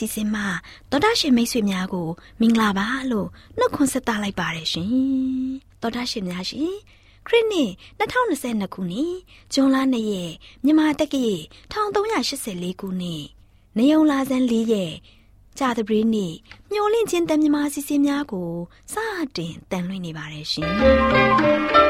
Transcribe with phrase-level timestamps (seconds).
[0.00, 2.08] ချင်းတန်လွင့်စီစဉ်မှာတော်တာရှင်မိတ်ဆွေများကို
[2.40, 4.90] မင်္ဂလာပါလို့နှုတ်ခွန်းဆက်သလိုက်ပါတယ်ရှင်
[5.80, 6.74] တော်တာရှင်များရှင်
[7.26, 9.14] ခရစ်နှစ်2022ခုနှစ်
[9.52, 10.32] ဇွန်လ2ရက်
[10.64, 11.36] မြန်မာတက္ကရာ
[11.72, 13.22] 1384ခုနှစ်
[13.76, 14.94] နေုံလာဇန်4ရက်
[15.58, 16.34] ကြာသပတေးနေ့
[16.72, 18.50] မျောလင့်ချင်းတန်မြမာစီစဉ်များကို
[18.92, 18.94] စ
[19.36, 21.89] တင်တန်လွှင့်နေပါတယ်ရှင်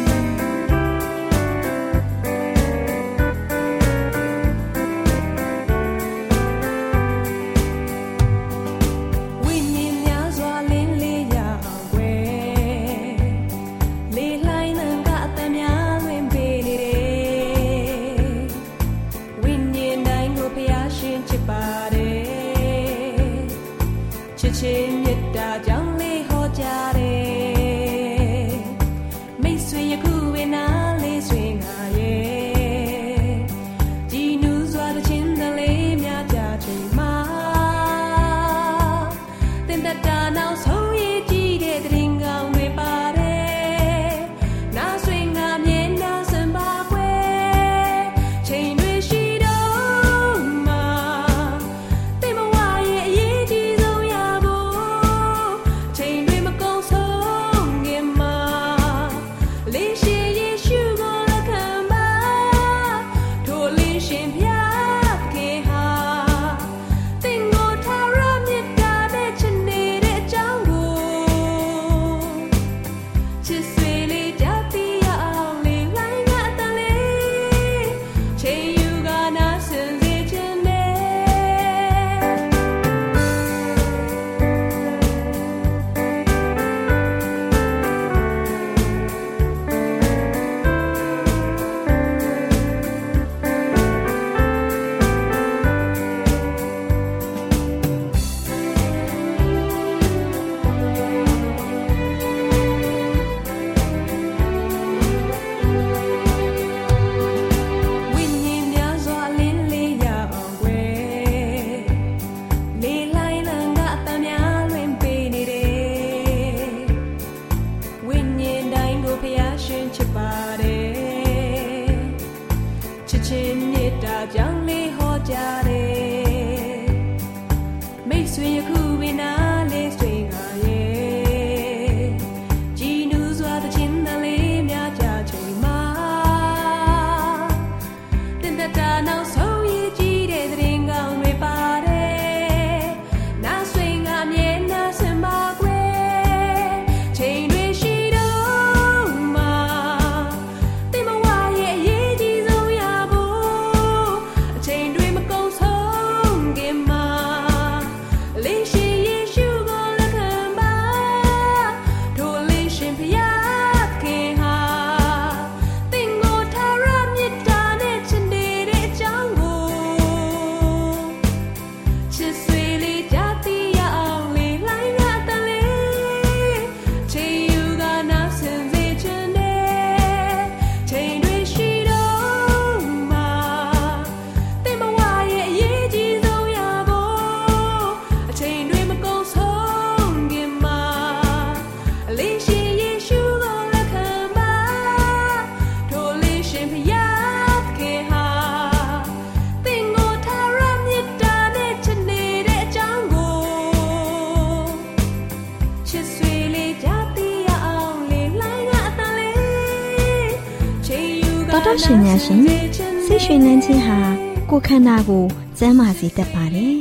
[214.75, 215.25] န္ဓာကို
[215.57, 216.75] ကျန်းမာစေတတ်ပါတယ်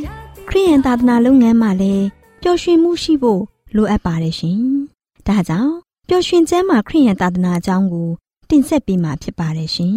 [0.49, 2.07] ခရိယန်သာသနာလုပ်ငန်းမှာလည်း
[2.43, 3.43] ပျော်ရွှင်မှုရှိဖို့
[3.77, 4.61] လိုအပ်ပါတယ်ရှင်
[5.27, 5.73] ဒါကြောင့်
[6.09, 8.09] ပျော်ရွှင်ကျမ်းမာခရိယန်သာသနာအကြောင်းကို
[8.51, 9.97] တင်ဆက်ပေးမှာဖြစ်ပါတယ်ရှင်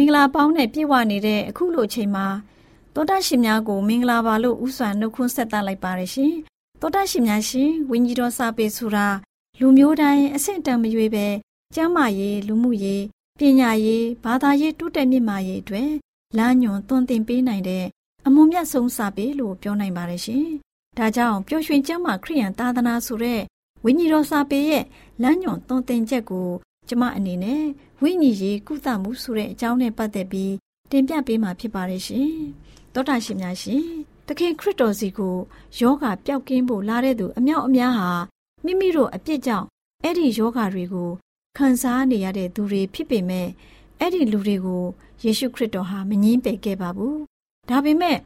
[0.00, 2.26] င်္ဂလာပေါင်းနဲ့ပြည့်ဝနေတဲ့အခုလိုအချိန်မှာ
[2.94, 6.34] တောတရှင်များကိုမင်္ဂလာပါလို့ဥစွာနှုတ်ခွန်းဆက်သလိုက်ပါရရှင်
[6.80, 9.06] တောတရှင်များရှင်ဝိညာဉ်တော်စာပေဆိုတာ
[9.60, 11.26] လူမျိုးတိုင်းအဆင့်တန်းမရွေးပဲ
[11.74, 13.04] ကျမ်းမာရေးလူမှုရေး
[13.38, 15.90] ပညာရေးဘာသာရေးတိုးတက်မြင့်မာရေးအတွက်
[16.38, 17.84] လမ်းညွန်သွန်သင်ပေးနိုင်တဲ့
[18.26, 20.46] အမွန်မြတ်ဆုံးစာပေလို့ပြောနိုင်ပါတယ်ရှင်
[20.98, 23.40] ဒါကြောင့်ပျော်ရွှင်ကျမ်းမာခရိယန်သာသနာဆိုတဲ့
[23.84, 24.84] ဝိညာဉ်တော်စာပေရဲ့
[25.22, 26.48] လမ်းညွန်သွန်သင်ချက်ကို
[26.88, 27.64] ကျမအနေနဲ့
[28.02, 30.54] ဝိညာဉ်ရေးကုသမှုဆိုတဲ့အကြောင်းနဲ့ပတ်သက်ပြီး
[30.90, 32.30] တင်ပြပေးမှာဖြစ်ပါတယ်ရှင်။
[32.94, 33.84] သောတာရှင်များရှင်
[34.26, 35.36] တခင်ခရစ်တော်စီကို
[35.78, 38.10] ယောဂပျောက်ကင်းဖို့လာတဲ့သူအမြောက်အများဟာ
[38.64, 39.66] မိမိတို့အပြစ်ကြောင့်
[40.02, 41.10] အဲ့ဒီယောဂတွေကို
[41.56, 43.48] ခံစားနေရတဲ့သူတွေဖြစ်ပေမဲ့
[44.00, 44.84] အဲ့ဒီလူတွေကို
[45.22, 47.16] ယေရှုခရစ်တော်ဟာမငင်းပယ်ခဲ့ပါဘူး။
[47.68, 48.18] ဒါပေမဲ့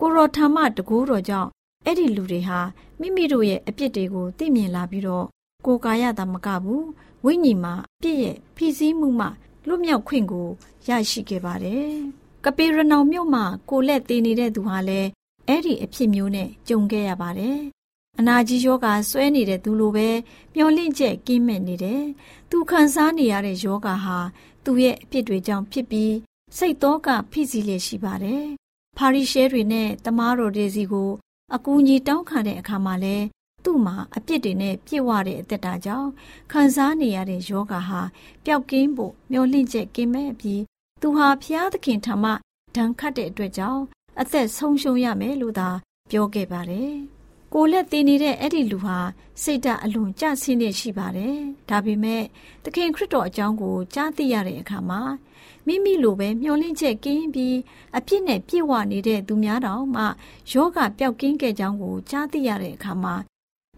[0.00, 1.50] ကိုရောထာမတကူတော်ကြောင့်
[1.84, 2.58] အဲ့ဒီလူတွေဟာ
[3.00, 5.26] မိမိတို့ရဲ့အပြစ်တွေကိုသိမြင်လာပြီးတော့
[5.66, 6.84] ကိုယ်ကာယတာမကဘူး
[7.26, 9.26] ဝိညာဉ်မှာအပြစ်ရဲ့ဖိစီးမှုမှ
[9.66, 10.48] လွတ်မြောက်ခွင့်ကို
[10.88, 11.90] ရရှိခဲ့ပါတယ်။
[12.44, 15.08] ကပေရနောင်မြို့မှာကိုလက်တည်နေတဲ့သူဟာလည်း
[15.48, 17.58] အဲ့ဒီအဖြစ်မျိုးနဲ့ကြုံခဲ့ရပါတယ်။
[18.18, 20.08] အနာကြီးယောဂါဆွဲနေတဲ့သူလိုပဲ
[20.54, 22.02] မျောလင့်ချက်ကင်းမဲ့နေတယ်။
[22.50, 24.18] သူခံစားနေရတဲ့ယောဂါဟာ
[24.64, 26.14] သူ့ရဲ့အဖြစ်တွေကြောင့်ဖြစ်ပြီး
[26.56, 28.44] စိတ်သောကဖိစီးလျက်ရှိပါတယ်။
[28.96, 31.10] ဖာရိရှဲတွေနဲ့တမားတော်တွေစီကို
[31.54, 33.16] အကူအညီတောင်းခံတဲ့အခါမှာလဲ
[33.66, 36.10] သူ့မှာအပြစ်တွေနဲ့ပြည့်ဝတဲ့အသက်တာကြောင့်
[36.52, 38.00] ခံစားနေရတဲ့ယောဂါဟာ
[38.44, 40.62] ပျောက်ကင်းဖို့မျောလင့်ချက်ကင်းမဲ့ပြီး
[41.02, 42.30] သူဟာဖျားသခင်ထံမှ
[42.76, 43.82] ဒဏ်ခတ်တဲ့အတွက်ကြောင့်
[44.20, 45.70] အသက်ဆုံးရှုံးရမယ်လို့သာ
[46.10, 46.92] ပြောခဲ့ပါတယ်။
[47.54, 48.98] ကိုလက်တည်နေတဲ့အဲ့ဒီလူဟာ
[49.42, 51.36] စိတ်ဓာတ်အလွန်ကျဆင်းနေရှိပါတယ်။
[51.68, 52.22] ဒါပေမဲ့
[52.64, 55.00] သခင်ခရစ်တော်အကြောင်းကိုကြားသိရတဲ့အခါမှာ
[55.66, 57.56] မိမိလိုပဲမျောလင့်ချက်ကင်းပြီး
[57.96, 60.02] အပြစ်နဲ့ပြည့်ဝနေတဲ့သူများတောင်မှ
[60.52, 63.14] ယောဂပျောက်ကင်းခဲ့ကြောင်းကိုကြားသိရတဲ့အခါမှာ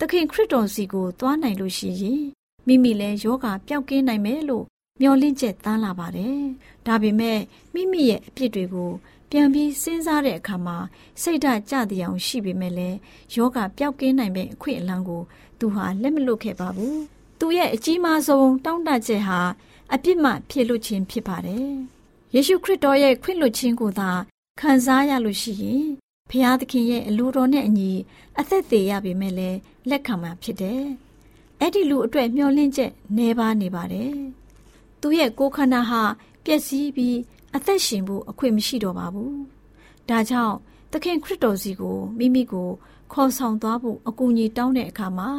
[0.00, 2.22] သခင်ခရစ်တော်စီကိုသွားနိုင်လို့ရှိရင်
[2.66, 4.64] မိမိလည်းယောဂပျောက်ကင်းနိုင်မယ်လို့
[5.00, 6.38] မျှော်လင့်ချက်တန်းလာပါတယ်။
[6.86, 7.38] ဒါပေမဲ့
[7.74, 8.90] မိမိရဲ့အပြစ်တွေကို
[9.30, 10.76] ပြန်ပြီးစဉ်းစားတဲ့အခါမှာ
[11.22, 12.96] စိတ်ဓာတ်ကြတဲ့အောင်ရှိပေမဲ့လည်း
[13.34, 15.22] ယောဂပျောက်ကင်းနိုင်မဲ့အခွင့်အလမ်းကို
[15.58, 16.96] သူဟာလက်မလွတ်ခဲ့ပါဘူး။
[17.38, 19.40] သူရဲ့အကြီးမားဆုံးတောင်းတချက်ဟာ
[19.94, 21.68] အပြစ်မှဖြစ်လို့ခြင်းဖြစ်ပါတယ်။
[22.34, 24.10] ယေရှုခရစ်တော်ရဲ့ခွင့်လွှတ်ခြင်းကိုသာ
[24.60, 25.86] ခံစားရလို့ရှိရင်
[26.30, 27.92] ဖျားသခင်ရဲ့အလိုတော်နဲ့အညီ
[28.38, 29.58] အသက်သေးရပေမဲ့လည်း
[29.88, 30.82] လက်ခံမှာဖြစ်တယ်။
[31.60, 34.12] အဲ့ဒီလူအတွက်မျှော်လင့်ချက်နေပါနေပါတယ်။
[35.00, 36.02] သူရဲ့ကိုယ်ခန္ဓာဟာ
[36.44, 37.16] ပျက်စီးပြီး
[37.54, 39.32] အသက်ရှင်ဖို့အခွင့်မရှိတော့ပါဘူး။
[40.08, 40.54] ဒါကြောင့်
[40.92, 42.68] သခင်ခရစ်တော်စီကိုမိမိကို
[43.12, 45.30] ခေါ်ဆောင်သွားဖို့အကူအညီတောင်းတဲ့အခါမှာ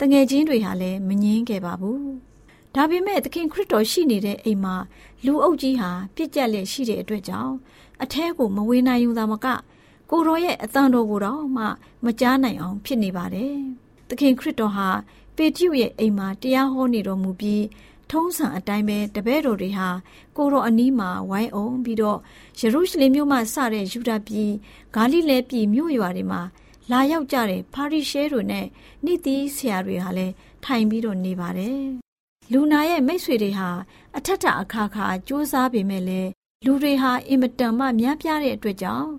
[0.00, 2.00] တငယ်ချင်းတွေဟာလည်းမငင်းခဲ့ပါဘူး။
[2.74, 4.76] ဒါပေမဲ့သခင်ခရစ်တော်ရှိနေတဲ့အိမ်မှာ
[5.24, 7.54] လူအုပ်ကြီးဟာပြစ်ကြက်လက်ရှိတဲ့အတွက်ကြောင့်
[8.02, 9.46] အแทကိုမဝေနိုင်ယူတာမက
[10.10, 11.64] ကိုရောရဲ့အတန်တော်ကိုတော့မှ
[12.04, 13.56] မကြားနိုင်အောင်ဖြစ်နေပါတယ်။
[14.08, 14.88] သခင်ခရစ်တော်ဟာ
[15.36, 17.64] ပေတရုရဲ့အိမ်မှာတရားဟောနေတော်မူပြီး
[18.10, 19.88] ထုံးစံအတိုင်းပဲတပည့်တော်တွေဟာ
[20.36, 22.18] ကိုရောအနီးမှာဝိုင်းအောင်ပြီးတော့
[22.60, 24.50] ယေရုရှလင်မြို့မှာစတဲ့ယူဒာပြည်
[24.94, 26.40] ဂါလိလဲပြည်မြို့ရွာတွေမှာ
[26.90, 28.66] လာရောက်ကြတဲ့ဖာရိရှဲတို့နဲ့
[29.04, 31.80] နိတိဆရာတွေဟာလည်းထိုင်ပြီးတော့နေပါတယ်။
[32.52, 33.68] လူနာရဲ့မိတ်ဆွေတွေဟာ
[34.16, 36.30] အထက်ထအခါခါစူးစမ်းပေမဲ့လည်း
[36.64, 39.10] လူတွေဟာအင်မတန်မှများပြားတဲ့အတွက်ကြောင့်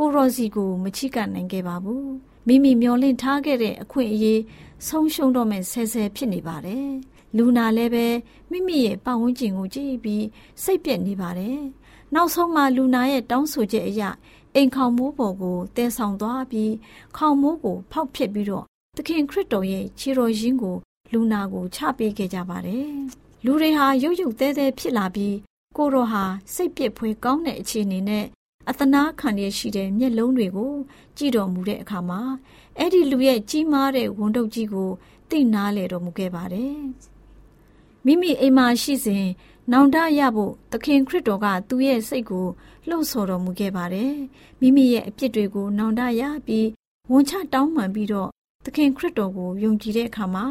[0.00, 2.10] ကိုရောစီကိုမချိကနိုင်ခဲ့ပါဘူး
[2.46, 4.40] မိမိမျောလင့်ထားခဲ့တဲ့အခွင့်အရေး
[4.86, 6.88] ဆုံးရှုံးတော့မဲ့ဆဲဆဲဖြစ်နေပါတယ်
[7.36, 8.06] လူနာလည်းပဲ
[8.50, 10.24] မိမိရဲ့ပတ်ဝန်းကျင်ကိုကြည့်ပြီး
[10.62, 11.58] စိတ်ပြက်နေပါတယ်
[12.14, 14.02] နောက်ဆုံးမှလူနာရဲ့တောင်းဆိုချက်အရ
[14.54, 16.72] အိမ်ခေါင်မိုးပေါ်ကိုတဲဆောင်သွားပြီး
[17.16, 18.64] ခေါင်မိုးကိုဖောက်ဖျက်ပြီးတော့
[18.96, 20.76] သခင်ခရစ်တော်ရဲ့ခြေတော်ရင်းကို
[21.12, 22.88] လူနာကိုချပေးခဲ့ကြပါတယ်
[23.44, 25.36] လူတွေဟာရုပ်ရုပ်သဲသဲဖြစ်လာပြီး
[25.76, 26.24] ကိုရောဟာ
[26.54, 28.26] စိတ်ပြက်ဖွယ်ကောင်းတဲ့အခြေအနေနဲ့
[28.70, 30.72] အသနာခံရရှိတဲ့မျက်လုံးတွေကို
[31.16, 32.20] ကြည့်တော်မူတဲ့အခါမှာ
[32.78, 34.90] အဲ့ဒီလူရဲ့ကြီးမားတဲ့ဝန်တုပ်ကြီးကို
[35.30, 36.76] သိနာလေတော်မူခဲ့ပါတယ်။
[38.04, 39.26] မိမိအိမ်မှာရှိစဉ်
[39.72, 42.46] နောင်တရဖို့သခင်ခရစ်တော်ကသူ့ရဲ့စိတ်ကို
[42.88, 44.12] လှုပ်ဆော်တော်မူခဲ့ပါတယ်။
[44.60, 46.68] မိမိရဲ့အပြစ်တွေကိုနောင်တရပြီး
[47.10, 48.30] ဝန်ချတောင်းပန်ပြီးတော့
[48.64, 50.46] သခင်ခရစ်တော်ကိုယုံကြည်တဲ့အခါမှာ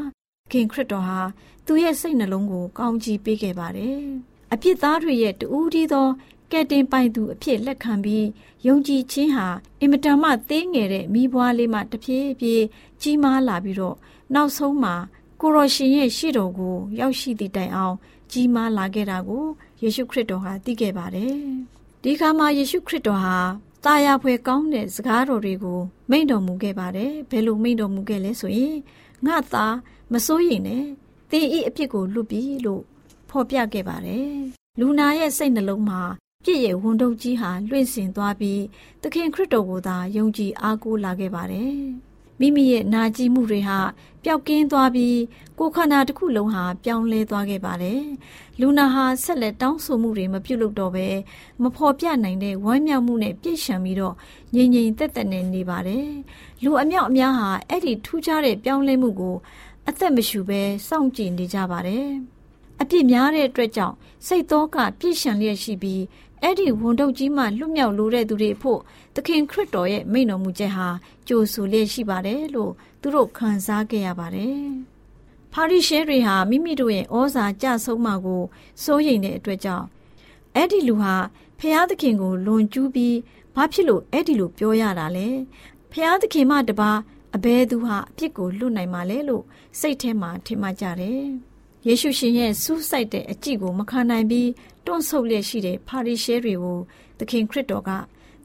[0.46, 1.20] သခင်ခရစ်တော်ဟာ
[1.66, 4.00] သူ့ရဲ့စိတ်နှလုံးကိုကောင်းကြီးပေးခဲ့ပါတယ်။
[4.54, 6.08] အပြစ်သားတွေရဲ့တူးဒီသော
[6.52, 8.26] ကဲတင်ပိုင်သူအဖြစ်လက်ခံပြီး
[8.68, 9.48] ယုံကြည်ခြင်းဟာ
[9.82, 12.64] အင်မတန်မှသေးငယ်တဲ့မိဘွားလေးမှတဖြည်းဖြည်း
[13.02, 13.96] ကြီးမားလာပြီးတော့
[14.34, 14.96] နောက်ဆုံးမှာ
[15.42, 17.96] ကိုရရှင်ရဲ့ရှေ့တော်ကိုရောက်ရှိသည့်တိုင်အောင်
[18.32, 19.46] ကြီးမားလာခဲ့တာကို
[19.82, 21.36] ယေရှုခရစ်တော်ဟာသိခဲ့ပါတယ်။
[22.04, 23.38] ဒီခါမှာယေရှုခရစ်တော်ဟာ
[23.86, 28.76] တာယာဖွယ်ကောင်းတဲ့စကားတော်တွေကိုမိန့်တော်မူခဲ့ပါတယ်။ဘယ်လိုမိန့်တော်မူခဲ့လဲဆိုရင်
[29.26, 29.76] ငါသား
[30.14, 30.86] မစိုးရိမ်နဲ့
[31.32, 32.82] သင်ဤအဖြစ်ကိုလွတ်ပြီလို့
[33.30, 34.32] ဖော်ပြခဲ့ပါတယ်။
[34.80, 36.02] လူနာရဲ့စိတ်နှလုံးမှာ
[36.50, 38.62] ပြည့်ရဲ့ဝန်တုပ်ကြီးဟာလွင့်စင်သွားပြီး
[39.02, 41.76] သခင်ခရစ်တော်ကိုသာယုံကြည်အားကိုးလာခဲ့ပါတယ်။
[42.40, 43.80] မိမိရဲ့နာကျင်မှုတွေဟာ
[44.24, 45.18] ပျောက်ကင်းသွားပြီး
[45.60, 48.02] ကိုယ်ခန္ဓာတစ်ခုလုံးဟာပြောင်းလဲသွားခဲ့ပါတယ်။
[48.60, 51.08] လူနာဟာဆက်လက်တောင်းဆိုမှုတွေမပြုတ်လို့တော့ပဲ
[51.62, 54.16] မဖော်ပြနိုင်တဲ့ဝမ်းမြောက်မှုနဲ့ပြည့်ရှံပြီးတော့
[54.56, 56.08] ငြိမ်ငြိမ်သက်သက်နဲ့နေပါတယ်။
[56.64, 59.36] လူအမြောက်အများဟာအဲ့ဒီထူးခြားတဲ့ပြောင်းလဲမှုကို
[59.90, 62.08] အသက်မရှူဘဲစောင့်ကြည့်နေကြပါတယ်။
[62.82, 63.96] အပြစ်များတဲ့အတွက်ကြောင့်
[64.28, 66.02] စိတ်သောကပြည့်ရှံလျက်ရှိပြီး
[66.44, 68.80] အဲ့ဒီဝန်ထုတ်ကြီးမှလွတ်မြောက်လိုတဲ့သူတွေဖို့
[69.16, 70.88] သခင်ခရစ်တော်ရဲ့မိန့်တော်မူချက်ဟာ
[71.28, 74.62] ကြိုဆိုလျက်ရှိပါတယ်လို့သူတို့ခံစားခဲ့ရပါတယ်။
[75.54, 78.44] ဖာရိရှဲတွေဟာမိမိတို့ရဲ့ဩဇာကြဆုံးမှကို
[78.84, 79.86] စိုးရိမ်တဲ့အတွက်ကြောင့်
[80.56, 81.16] အဲ့ဒီလူဟာ
[81.60, 83.18] ဖျားသခင်ကိုလွန်ကျူးပြီး
[83.56, 85.28] ဘာဖြစ်လို့အဲ့ဒီလိုပြောရတာလဲ။
[85.92, 86.92] ဖျားသခင်မှတပါ
[87.36, 89.44] အဘဲသူဟာအပြစ်ကိုလွတ်နိုင်မှာလဲလို့
[89.80, 91.28] စိတ်ထဲမှာထင်မှကြတယ်။
[91.88, 94.50] ယေရှုရှင်ရဲ့စူးစိုက်တဲ့အကြည့်ကိုမခံနိုင်ပြီး
[94.86, 96.80] တွန့်ဆုတ်လျက်ရှိတဲ့ဖာရိရှဲတွေကို
[97.18, 97.92] သခင်ခရစ်တော်က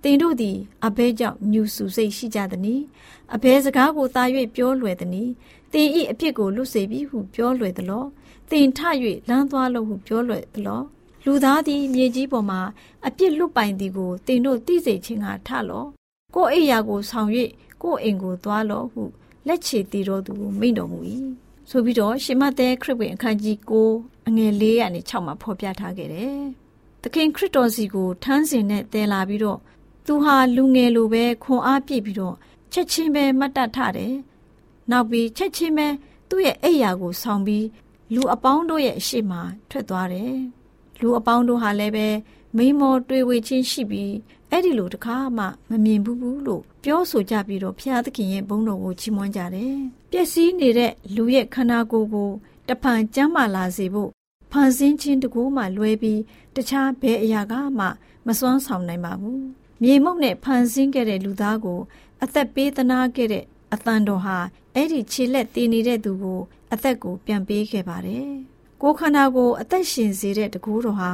[0.02, 0.56] သင်တို့သည်
[0.86, 2.80] အဘဲကြောင့်ညူဆူစိတ်ရှိကြသည်။
[3.34, 4.22] အဘဲစကားကိုသာ၍
[4.54, 5.28] ပြောလွယ်သည်။
[5.72, 8.04] သင်ဤအပြစ်ကိုလွတ်စေပြီဟုပြောလွယ်သလော။
[8.50, 8.80] သင်ထ၍
[9.28, 10.82] လမ်းသွားလို့ဟုပြောလွယ်သလော။
[11.24, 12.60] လူသားသည်မြေကြီးပေါ်မှာ
[13.06, 15.84] အပြစ်လွတ်ပိုင်သည်ကိုသင်တို့သိစေခြင်းကထလော။
[16.34, 17.28] ကိုယ်အိယာကိုဆောင်၍
[17.82, 19.02] ကိုယ်အိမ်ကိုသွားလောဟု
[19.46, 21.00] လက်ချေတီတော်သူမိန့်တော်မူ၏။
[21.74, 26.38] ဆိုပြီးတော့ရှင်မသက်ခရစ်ဝင်အခန်းကြီး9အငယ်၄ကနေ6မှာဖော်ပြထားခဲ့တယ်။
[27.02, 29.58] သခင်ခရစ်တော်စီကိုထမ်းစင်နဲ့တည်လာပြီးတော့
[30.06, 32.36] သူဟာလူငယ်လိုပဲခွန်အားပြည့်ပြီးတော့
[32.72, 34.14] ချက်ချင်းပဲမတ်တတ်ထတယ်။
[34.90, 35.88] နောက်ပြီးချက်ချင်းပဲ
[36.28, 37.66] သူ့ရဲ့အိယာကိုဆောင်ပြီး
[38.14, 39.32] လူအပေါင်းတို့ရဲ့အရှိမ
[39.70, 40.34] ထွက်သွားတယ်။
[41.00, 42.08] လူအပေါင်းတို့ဟာလည်းပဲ
[42.56, 44.14] မိမောတွေ့ဝေချင်းရှိပြီး
[44.54, 49.74] အဲ့ဒီလိုတခါမှမမြင်ဘူးဘူးလို့ပြောဆိုကြပြီးတော့ဘုရားသခင်ရဲ့ဘုန်းတော်ကိုချီးမွမ်းကြတယ်။
[50.10, 52.30] ပျက်စီးနေတဲ့လူရဲ့ခန္ဓာကိုယ်ကို
[52.68, 54.10] တဖန်ကျမ်းမာလာစေဖို့
[54.52, 56.20] ဖန်ဆင်းခြင်းတကူမှလွဲပြီး
[56.56, 57.86] တခြားဘယ်အရာကမှ
[58.26, 59.40] မစွမ်းဆောင်နိုင်ပါဘူး။
[59.82, 61.80] မြေမုတ်နဲ့ဖန်ဆင်းခဲ့တဲ့လူသားကို
[62.22, 64.38] အသက်ပေးသနာခဲ့တဲ့အသံတော်ဟာ
[64.74, 66.40] အဲ့ဒီခြေလက်တည်နေတဲ့သူကို
[66.72, 68.28] အသက်ကိုပြန်ပေးခဲ့ပါတယ်။
[68.82, 71.10] ကိုယ်ခန္ဓာကို အသက်ရှင်စေတဲ့တကူတော်ဟာ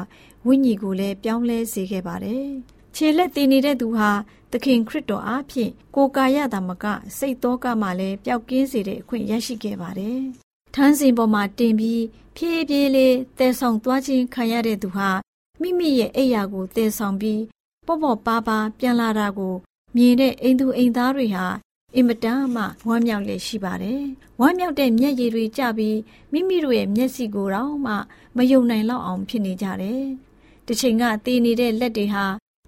[0.47, 2.49] ဝိညာဉ်ကိုလည်းပြောင်းလဲစေခဲ့ပါတယ်။
[2.95, 4.11] ခြေလက်တည်နေတဲ့သူဟာ
[4.52, 6.85] သခင်ခရစ်တော်အားဖြင့်ကိုယ်ကာယတာမက
[7.18, 10.21] စိတ်သောကမှလည်းပျောက်ကင်းစေတဲ့အခွင့်ရရှိခဲ့ပါတယ်။
[10.75, 12.02] ထန်းစင်ပေါ်မှာတင်ပြီး
[12.37, 15.11] ဖြည်းဖြည်းလေးတည်ဆောင်သွားခြင်းခံရတဲ့သူဟာ
[15.61, 17.42] မိမိရဲ့အိယာကိုတည်ဆောင်ပြီး
[17.87, 19.54] ပေါ့ပေါ့ပါပါပြန်လာတာကို
[19.97, 21.47] မြင်တဲ့အိမ်သူအိမ်သားတွေဟာ
[21.95, 24.02] အင်မတန်မှဝမ်းမြောက်လျက်ရှိပါတယ်။
[24.40, 25.99] ဝမ်းမြောက်တဲ့မျက်ရည်တွေကျပြီး
[26.33, 27.95] မိမိတို့ရဲ့မျက်စိကိုယ်တော့မှ
[28.37, 30.04] မယုံနိုင်လောက်အောင်ဖြစ်နေကြတယ်။
[30.66, 32.25] တစ်ချိန်ကတည်နေတဲ့လက်တွေဟာ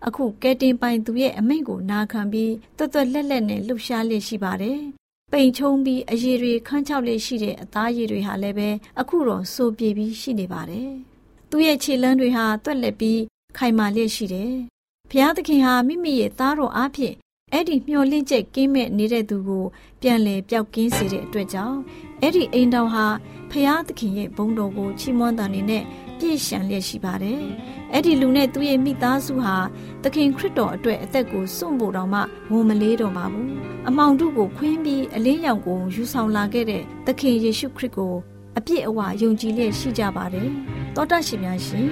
[0.07, 4.79] အခုကဲတင်ပိုင်သူရဲ့အမိန့်ကိုနာခံပြီးတွတ်တွတ်လက်လက်နဲ့လှုပ်ရှားလျက်ရှိပါတယ်။
[5.33, 8.69] ပိန်ချုံပြီးအရည်တွေခန်းချောက်လျက်ရှိတဲ့အသားရည်တွေဟာလည်းပဲ
[9.01, 10.91] အခုတော့စိုးပြေပြီးရှိနေပါတယ်။
[11.51, 13.21] သူ့ရဲ့ခြေလမ်းတွေဟာတွက်လက်ပြီး
[13.59, 14.53] ခိုင်မာလျက်ရှိတယ်။
[15.11, 17.17] ဘုရားသခင်ဟာမိမိရဲ့သားတော်အားဖြင့်
[17.53, 19.65] အဲ့ဒီမျောလင့်ချက်ကင်းမဲ့နေတဲ့သူကို
[20.01, 21.79] ပြန်လေပျောက်ကင်းစေတဲ့အတွက်ကြောင့်
[22.21, 23.07] အဲ့ဒီအိမ်တော်ဟာ
[23.51, 25.85] ဖျားသခင်ရဲ့ဘုန်းတော်ကိုချီးမွမ်းတာနေနဲ့
[26.21, 27.41] ပြည့်ရှံလျက်ရှိပါတယ်။
[27.93, 29.57] အဲ့ဒီလူနဲ့သူ့ရဲ့မိသားစုဟာ
[30.03, 32.21] သခင်ခရစ်တော်အတွက်အသက်ကိုစွန့်ဖို့တောင်မှ
[32.53, 33.49] ဝန်မလေးတော်ပါဘူး။
[33.89, 38.15] အမောင်တို့ကိုခွင်းပြီးအလင်းရောင်ကိုယူဆောင်လာခဲ့တဲ့သခင်ယေရှုခရစ်ကို
[38.59, 40.49] အပြည့်အဝယုံကြည်လျက်ရှိကြပါတယ်။
[40.97, 41.89] တောတရှင်များရှင်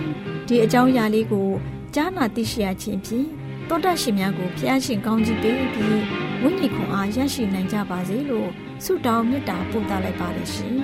[0.46, 1.48] ဒီအကြောင်းအရာလေးကို
[1.94, 3.28] ကြားနာသိရှိရခြင်းဖြင့်
[3.68, 6.02] တောတရှင်များကိုဖျားရှင်ကောင်းကြီးပေးပြီး
[6.42, 8.48] ဝိညာဉ်ခွန်အားရရှိနိုင်ကြပါစေလို့
[8.84, 10.76] ဆုတောင်းမေတ္တာပို့သလိုက်ပါတယ်ရှင်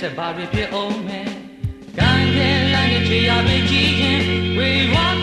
[0.00, 1.28] ဆက်ပါတွေဖြစ်အောင်မယ်။
[1.98, 4.22] ကိုင်းရဲ့လမ်းရဲ့ခြေရမေးကြည့်ခြင်း
[4.58, 5.13] ဝေဝါ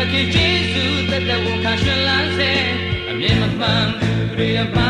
[0.00, 2.50] နဲ့တခင်ကျေးဇူးသက်သက်ဝန်ခံရှင်လန်းစေ
[3.08, 4.89] အမြင်မမှန်သူတွေအမှန်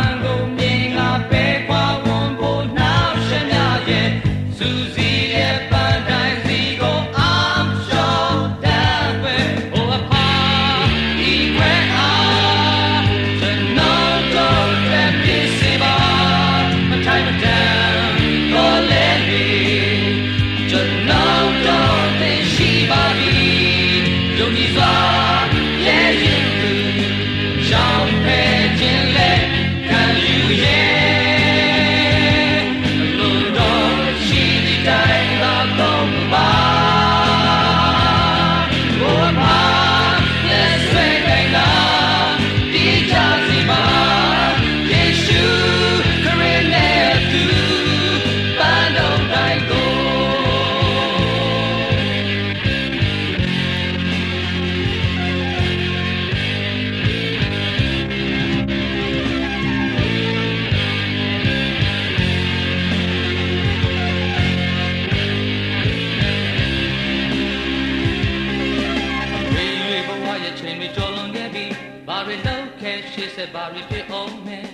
[73.41, 74.69] ဆက်ပါရီဖြစ်အောင်မယ်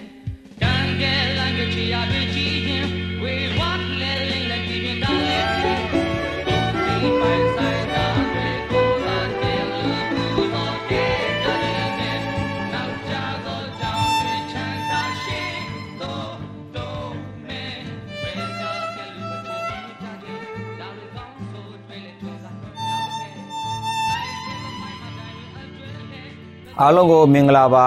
[0.62, 2.86] ကံကဲလမ်းကချီရပြီကြည့်ရင်
[3.22, 3.70] ဝေဝါ
[4.00, 12.18] လဲလဲလဲပြင်းတာလဲဒီပိုင်ဆိုင်တာတွေကိုလာတယ်လို့သူတော်တဲ့ကြတယ်နဲ့
[12.72, 13.12] နောက်ကြ
[13.46, 15.40] တော့ကြောင်းတွေချမ်းသာရှိ
[16.00, 16.34] တော့
[16.76, 17.10] တော့
[17.46, 17.62] မဲ
[18.20, 18.62] ဝေက
[18.94, 19.56] ကလူမတူ
[20.00, 20.40] ကြတယ်
[20.80, 22.74] လာလို့ကောင်းဆိုတွေလေထွန်းတာတော့
[26.80, 27.78] အားလုံးကိုမင်္ဂလာပ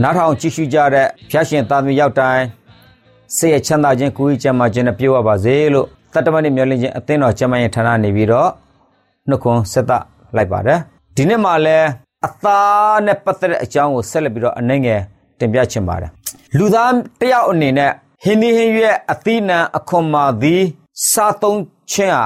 [0.00, 2.44] နားထောင်ကြည့်ရှုကြတဲ့ဖျားရှင်သာသမီရောက်တိုင်း
[3.36, 8.48] စိတ်ရချမ်းသာခြင်းကိုယ်ကြီးကျမ်းမာခြင်းနဲ့ပြည့်ဝပါစေလို့တတ္တမနေ့မျှော်လင့်ခြင်းအသင်းတော်ကျမ်းမာရေးဌာနနေပြီးတော့
[9.28, 9.92] နှုတ်ခွန်းဆက်သ
[10.36, 10.78] လိုက်ပါတယ်
[11.16, 11.88] ဒီနေ့မှလည်း
[12.26, 15.00] အသားနဲ့ပတ်သက်တဲ့အကြောင်းကိုဆက်လက်ပြီးတော့အနှဲငယ်
[15.38, 16.10] တင်ပြချင်ပါတယ်
[16.58, 17.90] လူသားတယောက်အနေနဲ့
[18.24, 20.62] ဟင်းဒီဟင်းရဲ့အသီးနှံအခွန်မာသည်
[21.10, 22.24] စားသုံးခြင်းဟာ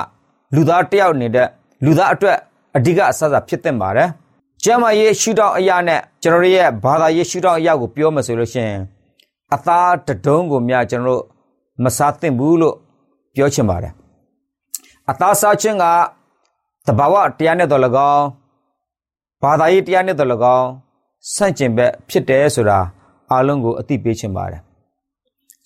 [0.54, 1.48] လူသားတယောက်နေတဲ့
[1.84, 2.36] လူသားအတွက်
[2.76, 4.08] အဓိကအစအစဖြစ်တဲ့ပါတယ်
[4.64, 8.80] ကျမ်းမာရေးရှုထောင့်အရာနဲ့ကျွန်တော်ရဲ့ဘာသာရေးရှုထောင့်အရာကိုပြောမှဆိုလို့ရှိရင်
[9.54, 11.22] အသားတဒုံးကိုများကျွန်တော်တို့
[11.84, 12.76] မစားသင့်ဘူးလို့
[13.34, 13.92] ပြောချင်ပါတယ်
[15.10, 15.84] အသားစားခြင်းက
[16.86, 18.26] တဘာဝတရားနဲ့တော်၎င်း
[19.42, 20.68] ဘာသာရေးတရားနဲ့တော်၎င်း
[21.34, 22.78] ဆန့်ကျင်ဘက်ဖြစ်တယ်ဆိုတာ
[23.30, 24.60] အားလုံးကိုအသိပေးချင်ပါတယ်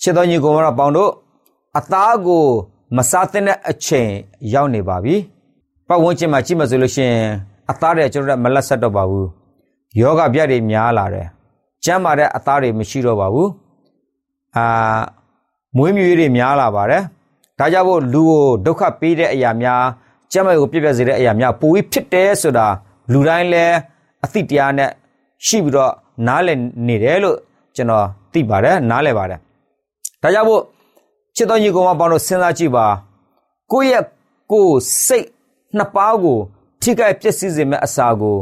[0.03, 1.13] ချစ်တော်ညီကောင်မတော်ပေါင်းတို့
[1.79, 2.45] အသားကို
[2.97, 4.11] မစားသင့်တဲ့အချိန်
[4.55, 5.17] ရောက်နေပါပြီ
[5.89, 7.27] ပတ်ဝန်းကျင်မှာကြည့်မှဆိုလို့ရှိရင်
[7.71, 9.29] အသားတွေကျွန်တော်တို့မလက်ဆက်တော့ပါဘူး
[10.01, 11.27] ယောဂပြတ်တွေများလာတယ်
[11.85, 13.51] ကျန်းမာတဲ့အသားတွေမရှိတော့ပါဘူး
[14.57, 14.65] အာ
[15.77, 17.03] မွေးမြူရေးတွေများလာပါတယ်
[17.59, 19.83] ဒါကြောင့်မို့လူကိုဒုက္ခပေးတဲ့အရာများ
[20.33, 22.67] ကျန်းမာရေးကိုပြည့်ပြည့်စေတဲ့အရာများပိုပြီးဖြစ်တယ်ဆိုတာ
[23.13, 23.75] လူတိုင်းလည်း
[24.25, 24.91] အသိတရားနဲ့
[25.47, 25.93] ရှိပြီးတော့
[26.27, 27.37] နားလည်နေတယ်လို့
[27.77, 29.39] ကျွန်တော်သိပါတယ်နားလည်ပါတယ်
[30.23, 30.63] ဒါကြောင့်မို့
[31.37, 32.87] ချစ်တော်ညီကောင်မပေါင်းတို့စဉ်းစားကြည့်ပါ
[33.73, 34.05] ကိုယ့်ရဲ့
[34.53, 35.27] ကိုယ်စိတ်
[35.77, 36.39] နှစ်ပါးကို
[36.81, 38.37] ထိခိုက်ပျက်စီးစေမယ့်အစာကို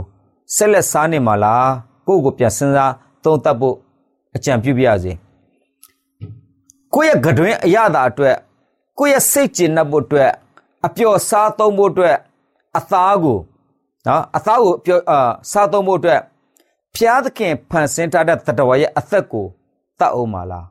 [0.54, 1.70] ဆက်လက်စားနေမှာလား
[2.06, 2.92] ကိုယ့်ကိုပြန်စဉ်းစား
[3.24, 3.76] သုံးသပ်ဖို့
[4.36, 5.12] အကြံပြုပြရစေ
[6.94, 8.36] ကိုယ့်ရဲ့ကတွင်အရသာအတွက်
[8.98, 10.30] ကိုယ့်ရဲ့စိတ်ကျဉ်နှံ့ဖို့အတွက်
[10.86, 12.16] အပျော်စားသုံးဖို့အတွက်
[12.78, 13.38] အသားကို
[14.06, 15.18] နော်အသားကိုပျော်အာ
[15.52, 16.20] စားသုံးဖို့အတွက်
[16.94, 19.46] ဖျားသခင်ဖန်ဆင်းထားတဲ့တတဝရဲ့အသက်ကို
[19.98, 20.66] တတ်အောင်ပါလား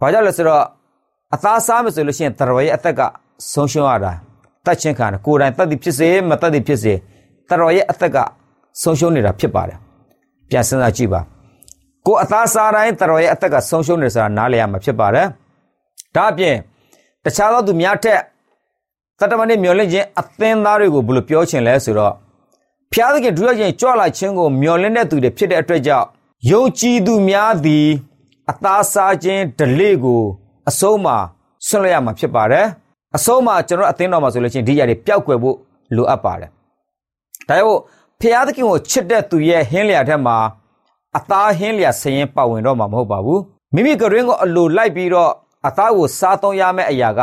[0.00, 0.64] ဘာကြောင့်လဲဆိုတော့
[1.34, 3.00] အသားစားမယ်ဆိုလို့ရှိရင်တတဝရဲ့အသက်က
[3.52, 4.12] ဆုံးရှုံးရတာ
[4.68, 6.94] တတ်ချင်းခံကိုယ်တိုင်တတ်သည်ဖြစ်စေမတတ်သည်ဖြစ်စေ
[7.48, 8.16] တတော်ရဲ့အသက်က
[8.82, 9.78] ဆုံးရှုံးနေတာဖြစ်ပါတယ်
[10.50, 11.20] ပြန်စဉ်းစားကြည့်ပါ
[12.06, 15.26] ကိုအသားစားတိုင်းတတော်ရဲ့အသက်ကဆုံးရှုံးနေဆိုတာနားလည်ရမှာဖြစ်ပါတယ်
[16.14, 16.54] ဒါအပြင်
[17.24, 18.20] တခြားသောသူများထက်
[19.18, 22.14] တတမနဲ့မျောလင့်ခြင်းအသင်းသားတွေကိုဘယ်လိုပြောချင်လဲဆိုတော့
[22.92, 26.06] ဖျားသခင်ဒုရချင်းကြွလာခြင်းကိုမျောလင့်တဲ့သူတွေဖြစ်တဲ့အတွက်ကြောင့်
[26.50, 27.86] ယုံကြည်သူများသည်
[28.50, 30.22] အသားစားခြင်းဓလေ့ကို
[30.68, 31.16] အဆုံးမှာ
[31.66, 32.66] ဆွန့်လွတ်ရမှာဖြစ်ပါတယ်
[33.16, 35.56] အဆုံးမှာကျွန်တော်အသင်းတော်မှာဆိုလို့ချင်းဒီຢာတွေပျောက်ကွယ်ဖို့
[35.96, 36.50] လိုအပ်ပါတယ်
[37.48, 37.80] ဒါကြောင့်
[38.20, 40.36] ဖျားသခင်ကိုချစ်တဲ့သူရဲ့ဟင်းလျာထက်မှာ
[41.18, 43.40] အသားဟင်းလျာဆရင်ပါဝင်တော့မှာမဟုတ်ပါဘူး
[43.74, 45.30] မိမိကရင်ကိုအလိုလိုက်ပြီးတော့
[45.66, 47.20] အသားကိုစားသုံးရမယ့်အရာက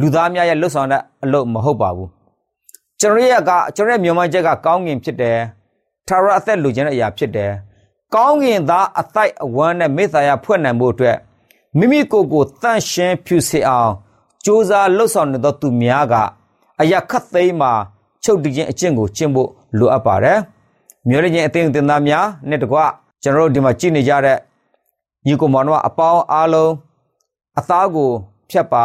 [0.00, 2.08] လူသားများရဲ့လွတ်ဆောင်တဲ့အလုပ်မဟုတ်ပါဘူး
[3.00, 5.38] ကျွန်တော်ရဲ့ကကျွန်တော်ရဲ့မြန်မာချက်ကကောင်းငင်ဖြစ်တယ်
[6.08, 7.52] ထာဝရအသက်လူချင်းတဲ့အရာဖြစ်တယ်
[8.14, 11.16] ကောင်းငင်သားအသိုက်အဝမ်းနဲ့မေတ္တာရဖွင့်နိုင်ဖို့အတွက်
[11.78, 13.92] မိမိကိုယ်ကိုတန့်ရှင်းဖြူစေအောင်
[14.48, 16.14] စ조사လှုပ်ဆောင်နေသောသူများက
[16.80, 17.72] အရာခတ်သိမ်းမှာ
[18.24, 20.38] ချုပ်တည်ခြင်းအကျင့်ကိုကျင့်ဖို့လိုအပ်ပါတယ်။
[21.08, 22.78] မျိုးရခြင်းအသိအသင်သားများနဲ့တကွ
[23.22, 24.38] ကျွန်တော်တို့ဒီမှာကြည့်နေကြတဲ့
[25.26, 26.72] ညီကိုမောင်တို့အပေါင်းအားလုံး
[27.58, 28.10] အသားကို
[28.50, 28.84] ဖြတ်ပါ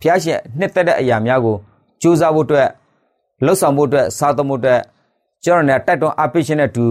[0.00, 1.56] ဖျားရှင်နှစ်သက်တဲ့အရာများကို
[2.02, 2.68] ကြိုးစားဖို့အတွက်
[3.44, 4.80] လှုပ်ဆောင်ဖို့အတွက်စားသုံးဖို့အတွက်
[5.44, 6.86] ကျွန်တော်နဲ့တိုက်တွန်းအပိရှင်နဲ့တူ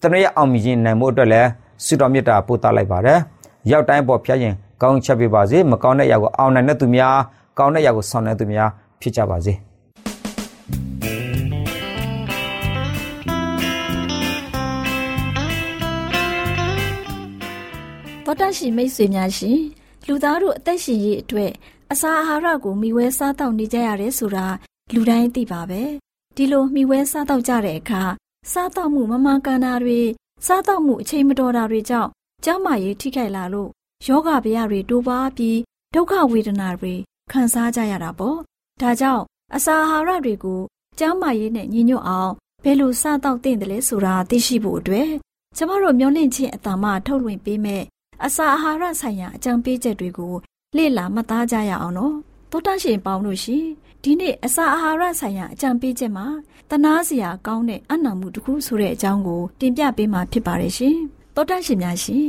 [0.00, 1.48] တနရအောင်မြင်နိုင်မှုအတွက်လည်း
[1.84, 3.18] ဆုတော်မေတ္တာပို့သလိုက်ပါတယ်။
[3.70, 7.16] ရောက်တိုင်းပေါ်ဖျားရှင်ကောင်းချက်ပေးပါစေမကောင်းတဲ့အရာကိုအောင်နိုင်တဲ့သူများ
[7.58, 9.54] ကောင်းတဲ့အရာကိုဆောင်နိုင်တဲ့သူများဖြစ်ကြပါစေ။
[18.26, 19.58] တောတရှိမိတ်ဆွေများရှင်
[20.06, 21.52] လူသားတို့အသက်ရှင်ရေးအတွက်
[21.92, 24.46] အစာအာဟာရကိုမျှဝဲစားတောက်နေကြရတယ်ဆိုတာ
[24.94, 25.82] လူတိုင်းသိပါပဲ
[26.36, 28.02] ဒီလိုမျှဝဲစားတောက်ကြတဲ့အခါ
[28.52, 30.00] စားတောက်မှုမမှန်ကန်တာတွေ
[30.46, 32.10] စားတောက်မှုအချိန်မတော်တာတွေကြောင့်
[32.44, 33.70] ကျန်းမာရေးထိခိုက်လာလို့
[34.06, 35.58] ယောဂဗျာတွေတိုးပါပြီး
[35.94, 36.94] ဒုက္ခဝေဒနာတွေ
[37.30, 38.38] ခံစားကြရတာပေါ့
[38.80, 39.22] ဒါကြောင့်
[39.56, 40.60] အစာအာဟာရတွေကို
[40.98, 42.32] ကျန်းမာရေးနဲ့ညီညွတ်အောင်
[42.64, 45.08] ဘယ်လိုစားတောက်သင့်တယ်လဲဆိုတာသိရှိဖို့အတွက်
[45.56, 47.82] ကျမတို့မျှဝင့်ခြင်းအတ္တမထုတ်လွှင့်ပေးမဲ့
[48.24, 50.34] အစာအာဟာရဆိုင်ရာအကြံပေးချက်တွေကို
[50.76, 52.14] လေ့လာမှတ်သားကြရအောင်နော်
[52.50, 53.58] သောတာရှင်ပေါင်းလို့ရှိ
[54.02, 56.26] ဒီနေ့အစာအာဟာရဆိုင်ရာအကြံပေးချက်မှာ
[56.70, 60.96] တနာစရာကောင်းတဲ့အနံ့မှုတစ်ခုဆိုတဲ့အကြောင်းကိုတင်ပြပေးမှာဖြစ်ပါတယ်ရှင်
[61.34, 62.28] သောတာရှင်များရှင်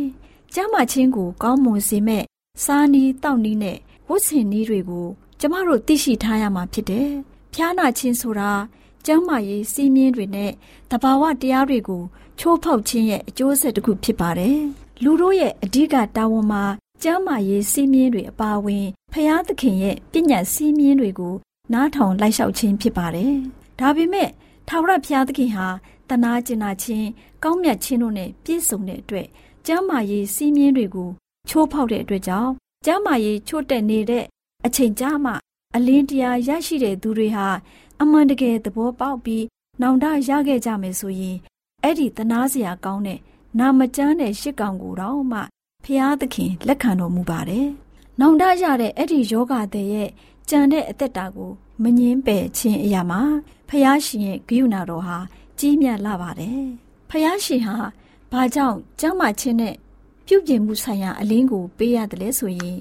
[0.54, 2.24] ကျမ်းမာခြင်းကိုကောင်းမွန်စေမဲ့
[2.64, 3.78] စားနီးတောက်နီးနဲ့
[4.08, 5.08] ဝတ်ဆင်နီးတွေကို
[5.40, 7.10] ကျမတို့သိရှိထားရမှာဖြစ်တယ်
[7.54, 8.52] ဖျားနာခြင်းဆိုတာ
[9.06, 10.52] ကျမ်းမာရေးစီးမြင်တွေနဲ့
[10.92, 12.04] တဘာဝတရားတွေကို
[12.40, 14.60] ချိုးဖောက်ခြင်းရဲ့အကျိုးဆက်တစ်ခုဖြစ်ပါတယ်။
[15.04, 16.64] လူတို့ရဲ့အဓိကတာဝန်မှာ
[17.04, 21.36] ကျမ်းမာရေးစီးမြင်တွေအပါအဝင်ဖျားသခင်ရဲ့ပညာစီးမြင်တွေကို
[21.74, 23.34] နားထောင်လိုက်လျှောက်ခြင်းဖြစ်ပါတယ်။
[23.80, 24.30] ဒါပေမဲ့
[24.68, 25.68] ထာဝရဘုရားသခင်ဟာ
[26.10, 27.08] တနာကျင်နာခြင်း
[27.44, 29.28] ကောင်းမြတ်ခြင်းတို့နဲ့ပြည့်စုံတဲ့အတွက်
[29.68, 31.10] ကျမ်းမာရေးစီးမြင်တွေကို
[31.50, 32.52] ချိုးဖောက်တဲ့အတွက်ကြောင့်
[32.86, 34.26] ကျမ်းမာရေးချို့တက်နေတဲ့
[34.66, 35.34] အချိန်ကြာမှ
[35.76, 37.48] အလင်းတရားရရှိတဲ့သူတွေဟာ
[38.02, 39.46] အမှန်တကယ်သဘောပေါက်ပြီး
[39.82, 41.38] နောင်တရခဲ့ကြမယ်ဆိုရင်
[41.84, 43.20] အဲ့ဒီတနာစရာကောင်းတဲ့
[43.60, 45.40] နာမကျမ်းတဲ့ရှစ်ကောင်ကိုတော့မှ
[45.84, 47.68] ဖျားသခင်လက်ခံတော်မူပါတယ်။
[48.20, 50.10] နောင်တရတဲ့အဲ့ဒီယောဂတဲ့ရဲ့
[50.50, 51.52] ကြံတဲ့အသက်တာကို
[51.84, 53.22] မငင်းပယ်ခြင်းအရာမှာ
[53.70, 55.18] ဖျားရှင်ရဲ့ဂရုဏာတော်ဟာ
[55.60, 56.64] ကြီးမြတ်လာပါတယ်။
[57.10, 57.78] ဖျားရှင်ဟာ
[58.32, 59.76] ဘာကြောင့်ကျမ်းမာခြင်းနဲ့
[60.28, 62.78] ပြုပြင်မှုဆိုင်ရာအလင်းကိုပေးရတယ်လဲဆိုရင်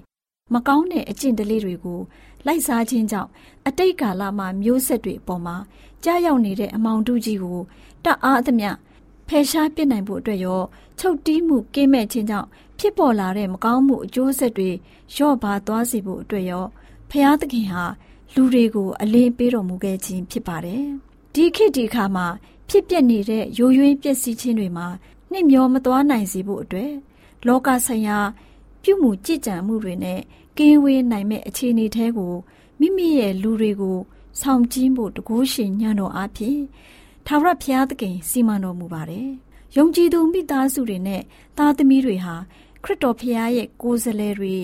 [0.54, 2.00] မကောင်းတဲ့အကျင့်တလေးတွေကို
[2.46, 3.30] လိုက်စားခြင်းကြောင့်
[3.66, 5.56] အတိတ်ကာလမှာမျိုးဆက်တွေအပေါ်မှာ
[6.04, 7.60] ကြားရောက်နေတဲ့အမောင်တုကြီးကို
[8.04, 8.70] တအားအသမျှ
[9.28, 10.62] ဖယ်ရှားပစ်နိုင်ဖို့အတွက်ရော
[10.98, 14.70] ချုပ်တီးမှုကင်းမဲ့ခြင်းကြောင့်ဖြစ်ပေါ်လာတဲ့မကောင်းမှုအကျိုးဆက်တွေ
[15.14, 16.64] လျော့ပါသွားစေဖို့အတွက်ရော
[17.10, 17.84] ဖျားသခင်ဟာ
[18.34, 20.84] လူတွေကိုအလင်းပေးတော်မူခဲ့ခြင်းဖြစ်ပါတယ်။
[21.34, 22.26] ဒီခေတ်ဒီခါမှာ
[22.68, 24.86] ဖြစ်ပျက်နေတဲ့ရိုးရွင်းပျက်စီးခြင်းတွေမှာ
[25.32, 26.92] နှိမ့်မျောမသွားနိုင်စေဖို့အတွက်
[27.46, 28.18] လောကဆိုင်ရာ
[28.82, 30.20] ပြုမှုကြည်ကြံမှုတွေနဲ့
[30.58, 32.34] ကင်းဝေးနိုင်မဲ့အခြေအနေထဲကို
[32.80, 33.98] မိမိရဲ့လူတွေကို
[34.40, 36.58] ဆောင်ကျင်းဖို့တကိုးရှင်ညံတော်အဖြစ်
[37.26, 39.28] ထာဝရဘုရားသခင်စီမံတော်မူပါတယ်။
[39.76, 41.22] ယုံကြည်သူမိသားစုတွေနဲ့
[41.58, 42.34] သားသမီးတွေဟာ
[42.84, 44.54] ခရစ်တော်ဘုရားရဲ့ကိုယ်စားလှယ်တွေ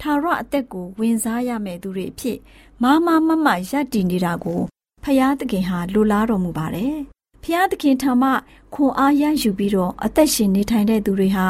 [0.00, 2.38] ထာဝရအသက်ကိုဝင်စားရမယ့်သူတွေအဖြစ်
[2.82, 4.60] မာမမမရပ်တည်နေတာကို
[5.04, 6.96] ဖျားသခင်ဟာလိုလားတော်မူပါတယ်။
[7.42, 8.30] ဖျားသခင်ထံမှ
[8.74, 11.46] ခွန်အားရယူပြီးတော့အသက်ရှင်နေထိုင်တဲ့သူတွေဟာ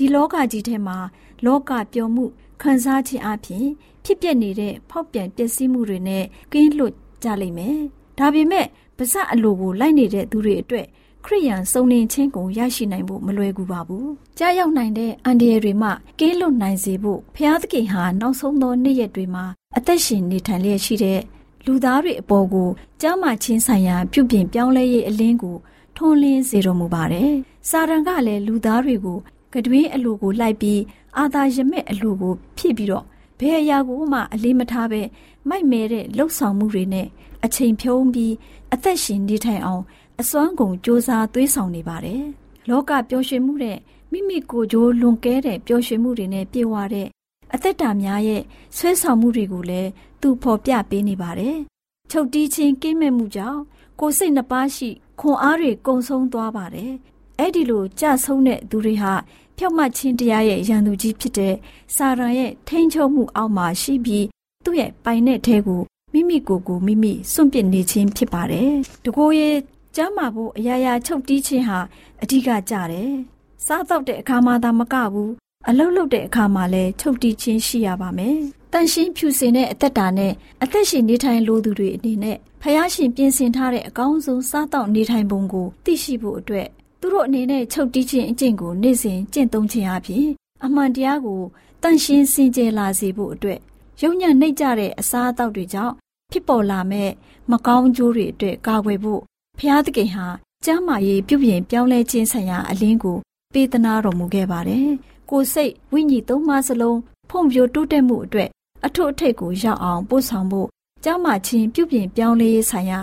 [0.00, 0.98] ဒီလောကကြီးထဲမှာ
[1.44, 2.24] လောကပျော်မှု
[2.62, 3.66] ခံစားခြင်းအပြင်
[4.04, 7.78] ဖြစ်ပျက်နေတဲ့ဖောက်ပြန်ပျက်စီးမှုတွေနဲ့ကင်းလွတ်ကြလိမ့်မယ်။
[8.18, 10.86] ဒါပေမဲ့ပါဇက်အလိုကိုလိုက်နေတဲ့သူတွေအတွက်
[11.24, 14.06] ခရိယန်စုံလင်ခြင်းကိုရရှိနိုင်ဖို့မလွယ်ကူပါဘူး။
[14.38, 19.44] ကြားရောက်နိုင်တဲ့အန္တရာယ်တွေမှကင်းလွတ်နိုင်စေဖို့ဖျားသခင်ဟာနောက်ဆုံးသောနေ့ရက်တွေမှာ
[19.76, 21.20] အသက်ရှင်နေထိုင်လျက်ရှိတဲ့
[21.66, 22.68] လူသားတွေအပေါ်ကို
[23.00, 25.56] ကြားမှချင်းဆိုင်ရာပြုပြင်ပြောင်းလဲရေးအလင်းကို
[25.96, 27.32] ထွန်းလင်းစေတော်မူပါတယ်။
[27.68, 29.18] စာရန်ကလည်းလူသားတွေကို
[29.52, 30.80] ကတွင်အလိုကိုလိုက်ပြီး
[31.18, 33.04] အာသာရမဲ့အလိုကိုဖြည့်ပြီးတော့
[33.38, 35.02] ဘယ်အရာကိုမှအလေးမထားပဲ
[35.48, 37.06] မိုက်မဲတဲ့လှုပ်ဆောင်မှုတွေနဲ့
[37.44, 38.34] အချိန်ဖြုံးပြီး
[38.72, 39.82] အသက်ရှင်နေထိုင်အောင်
[40.20, 42.22] အစွမ်းကုန်စ조사သွေးဆောင်နေပါတယ်။
[42.68, 43.78] လောကပျော်ရွှင်မှုတဲ့
[44.12, 47.08] မိမိကိုယ်ကြိုးလွန်ကဲတဲ့ပျော်ရွှင်မှုတွေနဲ့ပြည့်ဝတဲ့
[47.54, 48.42] အသက်တာများရဲ့
[48.76, 51.56] ဆွဲဆောင်မှုတွေကိုလည်းသူဖော်ပြပေးနေပါတယ်။
[52.10, 53.60] ချုပ်တီးခြင်းကင်းမဲ့မှုကြောင့်
[54.00, 54.88] ကိုယ်စိတ်နှပါရှိ
[55.20, 56.92] ခွန်အားတွေကုံဆုံးသွားပါတယ်။
[57.40, 59.12] အဲ့ဒီလိုကြဆုံးတဲ့သူတွေဟာ
[59.56, 61.54] ဖြောက်မှတ်ခြင်းတရားရဲ့ရန်သူကြီးဖြစ်တဲ့
[61.94, 64.26] စာရန်ရဲ့ထိန်းချုပ်မှုအောက်မှာရှိပြီး
[64.64, 68.70] သူ့ရဲ့ပိုင်တဲ့ထဲကိုမိမိကိုယ်ကိုမိမိစွန့်ပစ်နေခြင်းဖြစ်ပါတယ်။
[69.04, 69.56] တကိုယ်ရဲ့
[69.96, 71.78] ကျမ်းမာဖို့အရာရာချုပ်တီးခြင်းဟာ
[72.22, 73.10] အဓိကကြတယ်။
[73.66, 75.32] စားတော့တဲ့အခါမှသာမကဘူး
[75.68, 78.36] အလုတ်လုတ်တဲ့အခါမှာလည်းချုပ်တီးခြင်းရှိရပါမယ်။
[78.72, 86.68] တန်ရှင်းဖြူစင်တဲ့အသက်တာနဲ့အသက်ရှင်နေထိုင်လိုသူတွေအနေနဲ့ဖယားရှင်ပြင်ဆင်ထားတဲ့အကောင်းဆုံးစားတော့နေထိုင်ပုံကိုသိရှိဖို့အတွက်
[87.00, 90.26] သူတို့အနေနဲ့ချုပ်တီးခြင်းအကျင့်ကိုနေ့စဉ်ကျင့်သုံးခြင်းအပြင်
[90.64, 91.42] အမှန်တရားကို
[91.82, 93.58] တန်ရှင်းစင်ကြယ်လာစေဖို့အတွက်
[94.02, 95.94] ယုံညံ့နှိပ်ကြတဲ့အစားအသောက်တွေကြောင့်
[96.32, 97.10] ဖြစ်ပေါ်လာမဲ့
[97.50, 99.20] မကောင်းကျိုးတွေအတွက်ကာကွယ်ဖို့
[99.58, 100.26] ဖျားသခင်ဟာ
[100.64, 103.18] ကျမ်းမာရေးပြုပြင်ပြောင်းလဲခြင်းဆိုင်ရာအလင်းကို
[103.54, 104.88] ပေးသနာတော်မူခဲ့ပါတယ်။
[105.30, 106.98] ကိုယ်စိတ်ဝိညာဉ်သုံးပါးစလုံး
[107.30, 108.48] ဖွံ့ဖြိုးတိုးတက်မှုအတွက်
[108.86, 110.68] အထုအထိတ်ကိုရောက်အောင်ပို့ဆောင်ဖို့
[111.04, 113.00] ကျမ်းမာခြင်းပြုပြင်ပြောင်းလဲရေးဆိုင်ရာ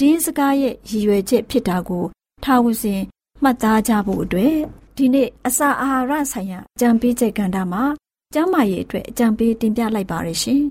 [0.00, 2.04] တည်င်းစကားရဲ့ရည်ရွယ်ချက်ဖြစ်တာကို
[2.44, 3.02] ထားဝစဉ်
[3.44, 4.56] မှတ်သားကြဖို့အတွက်
[4.96, 7.84] ဒီနေ့အစာအာဟာရဆိုင်ရာအကြံပေးချက်ကဏ္ဍမှာ
[8.34, 10.62] ကျမ်းမာရေးအတွက်အကြံပေးတင်ပြလိုက်ပါရရှင်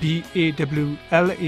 [0.00, 0.02] b
[0.36, 0.38] a
[0.84, 0.88] w
[1.24, 1.44] l a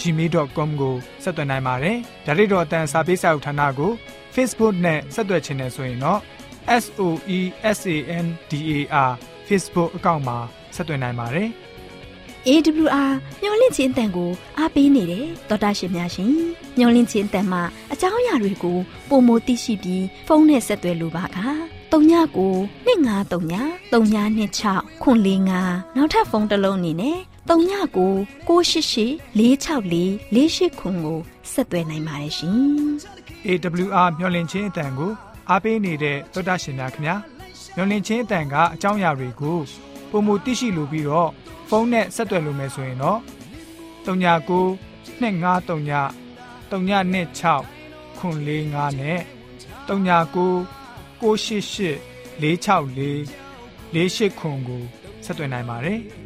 [0.00, 3.92] @gmail.com ကိုဆက်သွင်းနိုင်ပါတယ်။ဒါ့အပြင်တော့အတန်းစာပေးစာဥထာဏာကို
[4.34, 6.20] Facebook နဲ့ဆက်သွယ်ခြင်းနဲ့ဆိုရင်တော့
[6.82, 7.02] s o
[7.38, 7.40] e
[7.78, 9.12] s a n d a r
[9.48, 10.38] Facebook အကောင့်မှာ
[10.76, 11.48] ဆက်သွင်းနိုင်ပါတယ်။
[12.48, 16.32] AWR မျော်လင့်ခြင်းအတန်ကိုအားပေးနေတယ်တော်တာရှင်များရှင်
[16.78, 21.28] မျော်လင့်ခြင်းအတန်မှာအကြောင်းအရာတွေကိုပုံမသိရှိပြီးဖုန်းနဲ့ဆက်သွယ်လိုပါက
[21.92, 22.54] 39ကို
[22.86, 28.12] 2939 3926ခွန်45နောက်ထပ်ဖုန်းတစ်လုံးအနေနဲ့ 39ကို
[28.46, 31.18] 688 664 48ခွန်ကို
[31.52, 32.58] ဆက်သွယ်နိုင်ပါတယ်ရှင်
[33.46, 35.12] AWR မျော်လင့်ခြင်းအတန်ကို
[35.50, 37.14] အားပေးနေတဲ့သောတာရှင်များခင်ဗျာ
[37.74, 39.58] မျော်လင့်ခြင်းအတန်ကအကြောင်းအရာတွေကို
[40.10, 41.30] ပုံမသိရှိလိုပြီးတော့
[41.68, 43.20] ဖုန်းနဲ့ဆက်သွယ်လို့မယ်ဆိုရင်တော့
[44.06, 44.64] 39
[45.20, 47.64] 253 326
[48.20, 49.20] 945နဲ့
[49.88, 49.90] 39
[51.20, 51.22] 688 464
[53.94, 54.82] 48ခွန်ကို
[55.24, 56.00] ဆက်သွင်းနိုင်ပါတယ်။